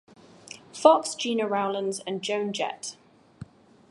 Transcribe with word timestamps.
Fox, 0.73 1.13
Gena 1.13 1.45
Rowlands 1.47 1.99
and 2.07 2.23
Joan 2.23 2.53
Jett. 2.53 2.97